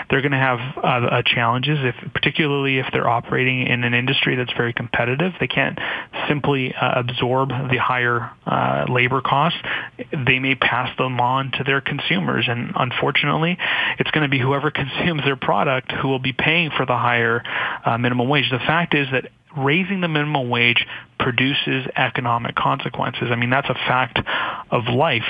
they're 0.09 0.21
going 0.21 0.31
to 0.31 0.37
have 0.37 0.59
uh, 0.83 1.21
challenges, 1.25 1.79
if 1.81 2.13
particularly 2.13 2.79
if 2.79 2.87
they're 2.91 3.09
operating 3.09 3.67
in 3.67 3.83
an 3.85 3.93
industry 3.93 4.35
that's 4.35 4.51
very 4.53 4.73
competitive. 4.73 5.33
They 5.39 5.47
can't 5.47 5.79
simply 6.27 6.73
uh, 6.73 6.99
absorb 6.99 7.49
the 7.49 7.77
higher 7.77 8.31
uh, 8.45 8.85
labor 8.89 9.21
costs. 9.21 9.59
They 10.11 10.39
may 10.39 10.55
pass 10.55 10.95
them 10.97 11.19
on 11.19 11.51
to 11.51 11.63
their 11.63 11.81
consumers, 11.81 12.45
and 12.47 12.73
unfortunately, 12.75 13.57
it's 13.99 14.11
going 14.11 14.23
to 14.23 14.29
be 14.29 14.39
whoever 14.39 14.71
consumes 14.85 15.23
their 15.23 15.37
product 15.37 15.91
who 15.91 16.07
will 16.07 16.19
be 16.19 16.33
paying 16.33 16.71
for 16.75 16.85
the 16.85 16.97
higher 16.97 17.43
uh, 17.85 17.97
minimum 17.97 18.27
wage. 18.27 18.49
The 18.51 18.59
fact 18.59 18.93
is 18.93 19.07
that 19.11 19.29
raising 19.57 20.01
the 20.01 20.07
minimum 20.07 20.49
wage 20.49 20.85
produces 21.19 21.87
economic 21.95 22.55
consequences. 22.55 23.29
I 23.31 23.35
mean, 23.35 23.49
that's 23.49 23.69
a 23.69 23.73
fact 23.73 24.19
of 24.71 24.83
life. 24.87 25.23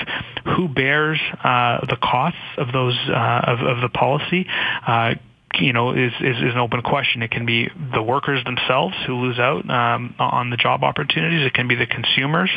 Who 0.56 0.68
bears 0.68 1.20
uh, 1.42 1.86
the 1.86 1.96
costs 2.02 2.38
of 2.58 2.72
those 2.72 2.96
uh, 3.08 3.42
of, 3.46 3.60
of 3.60 3.80
the 3.82 3.88
policy? 3.88 4.46
Uh, 4.86 5.14
you 5.54 5.72
know, 5.72 5.92
is, 5.92 6.12
is, 6.20 6.36
is 6.36 6.52
an 6.52 6.58
open 6.58 6.82
question. 6.82 7.22
It 7.22 7.30
can 7.30 7.46
be 7.46 7.68
the 7.92 8.02
workers 8.02 8.44
themselves 8.44 8.94
who 9.06 9.14
lose 9.14 9.38
out 9.38 9.68
um, 9.70 10.14
on 10.18 10.50
the 10.50 10.56
job 10.56 10.82
opportunities. 10.84 11.46
It 11.46 11.54
can 11.54 11.68
be 11.68 11.76
the 11.76 11.86
consumers 11.86 12.50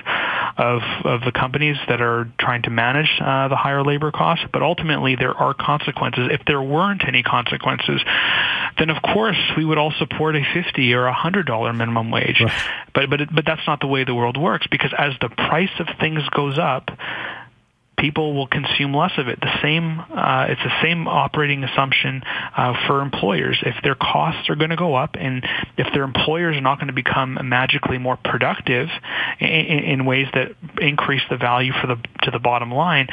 of, 0.57 0.81
of 1.05 1.21
the 1.21 1.31
companies 1.31 1.77
that 1.87 2.01
are 2.01 2.29
trying 2.39 2.63
to 2.63 2.69
manage 2.69 3.09
uh, 3.21 3.47
the 3.47 3.55
higher 3.55 3.83
labor 3.83 4.11
costs. 4.11 4.45
But 4.51 4.63
ultimately, 4.63 5.15
there 5.15 5.33
are 5.33 5.53
consequences. 5.53 6.29
If 6.31 6.41
there 6.45 6.61
weren't 6.61 7.03
any 7.07 7.23
consequences, 7.23 8.01
then 8.77 8.89
of 8.89 9.01
course 9.01 9.37
we 9.55 9.65
would 9.65 9.77
all 9.77 9.93
support 9.97 10.35
a 10.35 10.43
fifty 10.53 10.93
or 10.93 11.05
a 11.05 11.13
hundred 11.13 11.45
dollar 11.45 11.71
minimum 11.73 12.11
wage. 12.11 12.41
Right. 12.41 12.51
But 12.93 13.09
but 13.09 13.19
but 13.33 13.45
that's 13.45 13.65
not 13.67 13.79
the 13.79 13.87
way 13.87 14.03
the 14.03 14.15
world 14.15 14.37
works 14.37 14.67
because 14.69 14.93
as 14.97 15.13
the 15.21 15.29
price 15.29 15.71
of 15.79 15.87
things 15.99 16.27
goes 16.29 16.57
up, 16.57 16.89
people 17.99 18.33
will 18.33 18.47
consume 18.47 18.93
less 18.93 19.11
of 19.17 19.27
it. 19.27 19.39
The 19.39 19.59
same, 19.61 19.99
uh, 19.99 20.45
it's 20.49 20.61
the 20.63 20.81
same 20.81 21.07
operating 21.07 21.63
assumption 21.63 22.23
uh, 22.55 22.73
for 22.87 23.01
employers. 23.01 23.57
If 23.65 23.75
their 23.83 23.95
costs 23.95 24.49
are 24.49 24.55
going 24.55 24.69
to 24.69 24.75
go 24.75 24.95
up, 24.95 25.15
and 25.19 25.45
if 25.77 25.87
their 25.93 26.03
employers 26.03 26.55
are 26.55 26.61
not 26.61 26.77
going 26.77 26.87
to 26.87 26.93
become 26.93 27.37
magically 27.43 27.97
more 27.97 28.17
productive 28.17 28.89
in, 29.39 29.47
in, 29.47 30.05
ways 30.05 30.27
that 30.33 30.51
increase 30.79 31.21
the 31.29 31.37
value 31.37 31.73
for 31.81 31.87
the 31.87 31.95
to 32.23 32.31
the 32.31 32.39
bottom 32.39 32.71
line, 32.71 33.07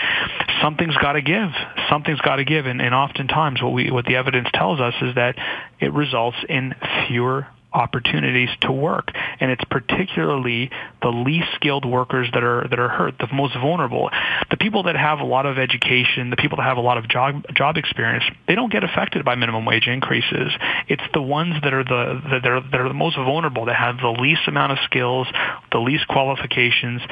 something's 0.63 0.97
got 0.97 1.13
to 1.13 1.23
give. 1.23 1.51
Something's 1.91 2.21
got 2.21 2.37
to 2.37 2.45
give, 2.45 2.67
and, 2.67 2.81
and 2.81 2.95
oftentimes 2.95 3.63
what 3.63 3.73
we 3.73 3.91
what 3.91 4.07
the 4.07 4.17
evidence 4.17 4.49
tells 4.55 4.81
us 4.81 4.95
is 5.03 5.15
that 5.17 5.37
it 5.81 5.93
results 5.93 6.39
in 6.49 6.75
fewer 7.09 7.47
opportunities 7.73 8.49
to 8.63 8.73
work. 8.73 9.11
And 9.41 9.51
it's 9.51 9.65
particularly 9.71 10.71
the 11.03 11.09
least 11.09 11.49
skilled 11.57 11.85
workers 11.85 12.29
that 12.33 12.43
are 12.43 12.67
that 12.69 12.79
are 12.79 12.89
hurt, 12.89 13.15
the 13.19 13.29
most 13.33 13.55
vulnerable. 13.55 14.11
The 14.51 14.57
people 14.57 14.85
that 14.85 14.97
have 14.97 15.21
a 15.21 15.25
lot 15.25 15.47
of 15.47 15.59
education, 15.59 16.31
the 16.31 16.37
people 16.37 16.57
that 16.57 16.65
have 16.65 16.79
a 16.79 16.81
lot 16.81 16.99
of 16.99 17.09
job 17.09 17.45
job 17.55 17.77
experience, 17.77 18.25
they 18.49 18.55
don't 18.55 18.73
get 18.73 18.85
affected 18.85 19.25
by 19.25 19.35
minimum 19.35 19.65
wage 19.65 19.87
increases. 19.87 20.53
It's 20.89 21.03
the 21.13 21.23
ones 21.23 21.55
that 21.63 21.75
are 21.75 21.85
the 21.85 22.41
that 22.43 22.51
are 22.51 22.61
that 22.61 22.81
are 22.81 22.89
the 22.89 22.95
most 22.95 23.17
vulnerable 23.17 23.67
that 23.67 23.77
have 23.77 23.99
the 23.99 24.11
least 24.11 24.43
amount 24.47 24.73
of 24.73 24.79
skills, 24.85 25.27
the 25.73 25.79
least 25.79 26.09
qualifications. 26.09 27.03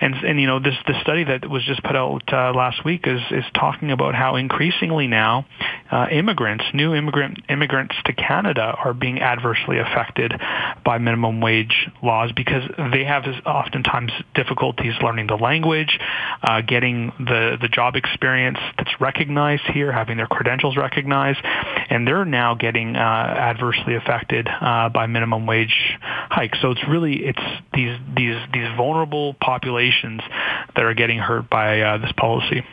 And 0.00 0.14
and 0.14 0.40
you 0.40 0.46
know 0.46 0.58
this 0.58 0.74
the 0.86 1.00
study 1.02 1.24
that 1.24 1.48
was 1.48 1.64
just 1.64 1.82
put 1.82 1.96
out 1.96 2.22
uh, 2.32 2.52
last 2.54 2.84
week 2.84 3.06
is 3.06 3.20
is 3.30 3.44
talking 3.54 3.90
about 3.90 4.14
how 4.14 4.36
increasingly 4.36 5.06
now 5.06 5.46
uh, 5.90 6.06
immigrants, 6.10 6.64
new 6.74 6.94
immigrant 6.94 7.38
immigrants 7.48 7.94
to 8.06 8.12
Canada 8.12 8.74
are 8.84 8.94
being 8.94 9.20
adversely 9.20 9.78
affected 9.82 10.32
by 10.84 10.98
minimum 10.98 11.40
wage 11.40 11.88
laws 12.02 12.32
because 12.32 12.62
they 12.92 13.04
have 13.04 13.24
oftentimes 13.44 14.12
difficulties 14.34 14.94
learning 15.02 15.26
the 15.26 15.36
language, 15.36 15.98
uh, 16.42 16.60
getting 16.62 17.12
the, 17.18 17.58
the 17.60 17.68
job 17.68 17.96
experience 17.96 18.58
that's 18.78 19.00
recognized 19.00 19.62
here, 19.72 19.92
having 19.92 20.16
their 20.16 20.26
credentials 20.26 20.76
recognized, 20.76 21.40
and 21.44 22.06
they're 22.06 22.24
now 22.24 22.54
getting 22.54 22.96
uh, 22.96 22.98
adversely 22.98 23.94
affected 23.94 24.48
uh, 24.48 24.88
by 24.88 25.06
minimum 25.06 25.46
wage 25.46 25.98
hikes. 26.00 26.58
So 26.62 26.70
it's 26.70 26.86
really 26.88 27.24
it's 27.24 27.42
these 27.74 27.98
these 28.16 28.36
these 28.52 28.68
vulnerable 28.76 29.34
populations 29.34 30.20
that 30.74 30.84
are 30.84 30.94
getting 30.94 31.18
hurt 31.18 31.50
by 31.50 31.80
uh, 31.80 31.98
this 31.98 32.12
policy. 32.12 32.64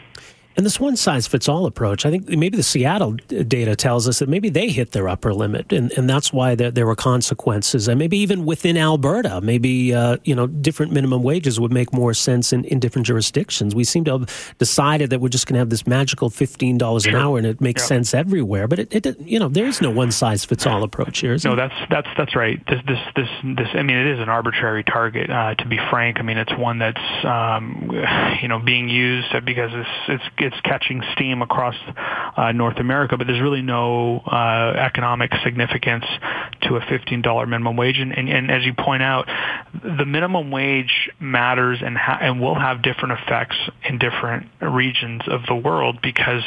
And 0.60 0.66
this 0.66 0.78
one 0.78 0.98
size 0.98 1.26
fits 1.26 1.48
all 1.48 1.66
approach, 1.66 2.06
I 2.06 2.10
think 2.10 2.28
maybe 2.28 2.58
the 2.58 2.64
Seattle 2.64 3.14
data 3.14 3.78
tells 3.78 4.10
us 4.10 4.20
that 4.20 4.28
maybe 4.28 4.50
they 4.50 4.68
hit 4.68 4.92
their 4.92 5.08
upper 5.08 5.34
limit, 5.34 5.72
and, 5.72 5.90
and 5.94 6.10
that's 6.10 6.34
why 6.34 6.54
there, 6.54 6.70
there 6.70 6.86
were 6.86 6.98
consequences. 6.98 7.88
And 7.88 7.98
maybe 7.98 8.18
even 8.18 8.44
within 8.44 8.76
Alberta, 8.76 9.40
maybe 9.40 9.94
uh, 9.94 10.18
you 10.26 10.36
know 10.36 10.48
different 10.48 10.92
minimum 10.92 11.24
wages 11.24 11.62
would 11.62 11.72
make 11.72 11.94
more 11.94 12.14
sense 12.14 12.52
in, 12.52 12.66
in 12.66 12.82
different 12.82 13.08
jurisdictions. 13.08 13.74
We 13.74 13.86
seem 13.86 14.04
to 14.04 14.20
have 14.20 14.54
decided 14.58 15.12
that 15.12 15.22
we're 15.22 15.30
just 15.30 15.48
going 15.48 15.54
to 15.54 15.60
have 15.60 15.70
this 15.70 15.88
magical 15.88 16.30
fifteen 16.30 16.78
dollars 16.78 17.06
an 17.06 17.16
hour, 17.16 17.38
and 17.38 17.48
it 17.48 17.62
makes 17.62 17.84
yeah. 17.84 17.88
sense 17.88 18.14
everywhere. 18.14 18.68
But 18.68 18.80
it, 18.80 19.06
it, 19.06 19.18
you 19.22 19.40
know 19.40 19.48
there 19.48 19.66
is 19.66 19.80
no 19.80 19.92
one 19.92 20.12
size 20.12 20.44
fits 20.44 20.68
all 20.68 20.84
approach 20.84 21.20
here. 21.20 21.38
no, 21.46 21.56
that's 21.56 21.76
that's 21.90 22.10
that's 22.18 22.36
right. 22.36 22.62
This 22.68 22.82
this 22.86 23.00
this 23.16 23.30
this. 23.56 23.68
I 23.76 23.84
mean, 23.84 23.96
it 23.96 24.08
is 24.08 24.20
an 24.20 24.28
arbitrary 24.28 24.84
target. 24.84 25.30
Uh, 25.30 25.56
to 25.56 25.66
be 25.66 25.80
frank, 25.90 26.20
I 26.20 26.24
mean 26.24 26.38
it's 26.38 26.52
one 26.58 26.80
that's 26.80 27.24
um, 27.24 27.92
you 28.42 28.50
know 28.50 28.60
being 28.60 28.90
used 28.90 29.34
because 29.46 29.72
it's 29.74 29.90
it's 30.10 30.24
it's 30.52 30.62
catching 30.62 31.02
steam 31.14 31.42
across 31.42 31.76
uh, 32.38 32.52
North 32.52 32.78
America, 32.78 33.18
but 33.18 33.28
there's 33.28 33.42
really 33.42 33.62
no 33.62 34.20
uh, 34.20 34.74
economic 34.78 35.32
significance 35.44 36.06
to 36.64 36.76
a 36.76 36.82
$15 36.82 37.48
minimum 37.48 37.76
wage. 37.76 38.00
And, 38.00 38.12
and, 38.12 38.30
and, 38.30 38.52
as 38.52 38.64
you 38.66 38.74
point 38.74 39.04
out, 39.04 39.28
the 39.84 40.06
minimum 40.06 40.52
wage 40.52 41.10
matters 41.20 41.80
and, 41.84 41.98
ha- 41.98 42.20
and 42.22 42.42
will 42.42 42.56
have 42.56 42.82
different 42.82 43.20
effects 43.20 43.56
in 43.88 43.98
different 43.98 44.48
regions 44.62 45.22
of 45.28 45.42
the 45.48 45.56
world 45.56 46.00
because 46.02 46.44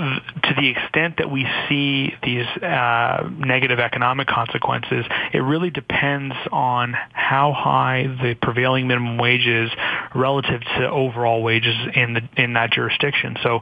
to 0.00 0.54
the 0.56 0.68
extent 0.68 1.18
that 1.18 1.30
we 1.30 1.46
see 1.68 2.12
these 2.22 2.46
uh, 2.62 3.28
negative 3.38 3.78
economic 3.78 4.26
consequences, 4.26 5.04
it 5.32 5.38
really 5.38 5.70
depends 5.70 6.34
on 6.50 6.94
how 7.12 7.52
high 7.52 8.06
the 8.22 8.34
prevailing 8.40 8.88
minimum 8.88 9.18
wage 9.18 9.46
is 9.46 9.70
relative 10.14 10.60
to 10.60 10.90
overall 10.90 11.42
wages 11.42 11.76
in 11.94 12.14
the 12.14 12.22
in 12.36 12.54
that 12.54 12.72
jurisdiction. 12.72 13.36
So 13.42 13.60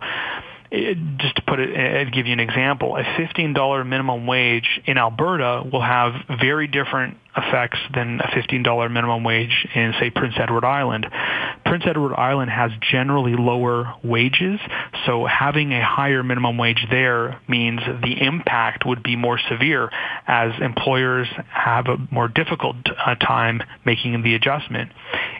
it, 0.70 0.98
just 1.18 1.36
to 1.36 1.42
put 1.42 1.60
it, 1.60 1.76
I'd 1.76 2.12
give 2.12 2.26
you 2.26 2.32
an 2.32 2.40
example. 2.40 2.96
A 2.96 3.02
$15 3.02 3.86
minimum 3.86 4.26
wage 4.26 4.80
in 4.84 4.98
Alberta 4.98 5.62
will 5.70 5.82
have 5.82 6.12
very 6.40 6.66
different 6.66 7.16
effects 7.36 7.78
than 7.94 8.20
a 8.20 8.28
$15 8.28 8.92
minimum 8.92 9.24
wage 9.24 9.66
in, 9.74 9.94
say, 9.98 10.10
Prince 10.10 10.34
Edward 10.38 10.64
Island. 10.64 11.06
Prince 11.64 11.84
Edward 11.86 12.14
Island 12.14 12.50
has 12.50 12.70
generally 12.90 13.34
lower 13.36 13.94
wages, 14.02 14.60
so 15.06 15.24
having 15.24 15.72
a 15.72 15.84
higher 15.84 16.22
minimum 16.22 16.58
wage 16.58 16.84
there 16.90 17.40
means 17.48 17.80
the 18.02 18.20
impact 18.20 18.84
would 18.86 19.02
be 19.02 19.16
more 19.16 19.38
severe 19.48 19.90
as 20.26 20.52
employers 20.60 21.28
have 21.48 21.86
a 21.86 21.96
more 22.10 22.28
difficult 22.28 22.76
uh, 22.86 23.14
time 23.14 23.62
making 23.84 24.22
the 24.22 24.34
adjustment. 24.34 24.90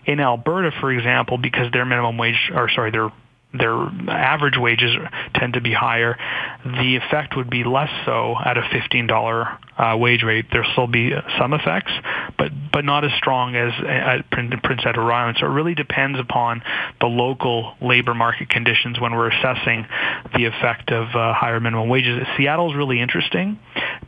In 0.07 0.21
Alberta, 0.21 0.71
for 0.81 0.93
example, 0.93 1.39
because 1.39 1.73
their 1.73 1.85
minimum 1.85 2.17
wage, 2.17 2.51
or 2.55 2.71
sorry, 2.71 2.91
their 2.91 3.11
their 3.55 3.75
average 4.09 4.59
wages 4.59 4.95
tend 5.35 5.55
to 5.55 5.61
be 5.61 5.73
higher, 5.73 6.19
the 6.65 6.97
effect 6.97 7.35
would 7.37 7.49
be 7.49 7.65
less 7.65 7.91
so 8.05 8.35
at 8.45 8.59
a 8.59 8.63
$15 8.63 9.59
uh, 9.79 9.97
wage 9.97 10.23
rate, 10.23 10.47
there'll 10.53 10.71
still 10.73 10.87
be 10.87 11.13
some 11.39 11.53
effects, 11.53 11.93
but 12.37 12.51
but 12.73 12.85
not 12.85 13.05
as 13.05 13.13
strong 13.17 13.55
as 13.55 13.73
at 13.87 14.29
Prince 14.31 14.83
Edward 14.85 15.13
Island. 15.13 15.39
So 15.41 15.47
it 15.47 15.51
really 15.51 15.75
depends 15.75 16.19
upon 16.19 16.63
the 17.01 17.07
local 17.07 17.75
labor 17.81 18.13
market 18.13 18.51
conditions 18.51 19.01
when 19.01 19.15
we're 19.15 19.31
assessing 19.31 19.87
the 20.35 20.47
effect 20.47 20.91
of 20.91 21.09
uh, 21.15 21.33
higher 21.33 21.61
minimum 21.61 21.89
wages. 21.89 22.27
Seattle 22.37 22.71
is 22.71 22.77
really 22.77 23.01
interesting 23.01 23.59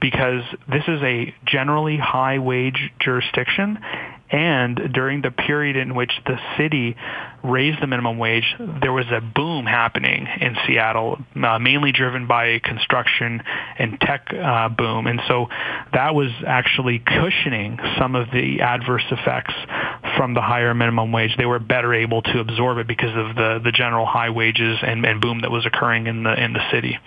because 0.01 0.43
this 0.69 0.85
is 0.89 1.01
a 1.03 1.35
generally 1.47 1.97
high 1.97 2.39
wage 2.39 2.91
jurisdiction 3.01 3.79
and 4.31 4.93
during 4.93 5.23
the 5.23 5.31
period 5.31 5.77
in 5.77 5.95
which 5.95 6.13
the 6.25 6.39
city 6.57 6.97
raised 7.43 7.83
the 7.83 7.87
minimum 7.87 8.19
wage, 8.19 8.55
there 8.81 8.93
was 8.93 9.07
a 9.11 9.21
boom 9.21 9.67
happening 9.67 10.27
in 10.41 10.57
Seattle, 10.67 11.19
uh, 11.43 11.59
mainly 11.59 11.91
driven 11.93 12.27
by 12.27 12.47
a 12.47 12.61
construction 12.61 13.43
and 13.79 14.01
tech 14.01 14.33
uh, 14.33 14.69
boom. 14.69 15.07
And 15.07 15.21
so 15.27 15.49
that 15.93 16.15
was 16.15 16.31
actually 16.47 17.01
cushioning 17.01 17.79
some 17.99 18.15
of 18.15 18.31
the 18.31 18.61
adverse 18.61 19.05
effects 19.11 19.55
from 20.17 20.35
the 20.35 20.43
higher 20.43 20.75
minimum 20.75 21.11
wage. 21.11 21.37
They 21.37 21.47
were 21.47 21.59
better 21.59 21.93
able 21.93 22.23
to 22.23 22.39
absorb 22.41 22.79
it 22.79 22.87
because 22.87 23.17
of 23.17 23.35
the, 23.35 23.61
the 23.65 23.73
general 23.73 24.07
high 24.07 24.31
wages 24.31 24.79
and, 24.83 25.05
and 25.05 25.21
boom 25.21 25.41
that 25.41 25.51
was 25.51 25.67
occurring 25.67 26.07
in 26.07 26.23
the 26.23 26.41
in 26.41 26.53
the 26.53 26.71
city. 26.71 26.99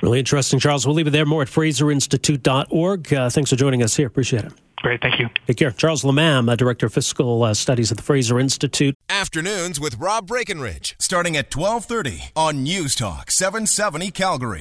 Really 0.00 0.18
interesting, 0.18 0.58
Charles. 0.58 0.84
We'll 0.84 0.96
leave 0.96 1.06
it 1.06 1.10
there. 1.10 1.26
More 1.26 1.42
at 1.42 1.48
FraserInstitute.org. 1.48 3.14
Uh, 3.14 3.30
thanks 3.30 3.50
for 3.50 3.56
joining 3.56 3.82
us 3.82 3.94
here. 3.94 4.08
Appreciate 4.08 4.44
it. 4.44 4.52
Great, 4.82 5.00
thank 5.00 5.20
you. 5.20 5.28
Take 5.46 5.56
care. 5.56 5.70
Charles 5.70 6.02
Lammam, 6.02 6.54
Director 6.56 6.86
of 6.86 6.94
Fiscal 6.94 7.44
uh, 7.44 7.54
Studies 7.54 7.92
at 7.92 7.96
the 7.96 8.02
Fraser 8.02 8.38
Institute. 8.40 8.96
Afternoons 9.08 9.78
with 9.78 9.94
Rob 9.98 10.26
Breckenridge, 10.26 10.96
starting 10.98 11.36
at 11.36 11.54
1230 11.54 12.32
on 12.34 12.64
News 12.64 12.96
Talk 12.96 13.30
770 13.30 14.10
Calgary. 14.10 14.60